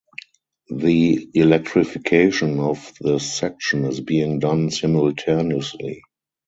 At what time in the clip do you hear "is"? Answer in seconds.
3.85-3.99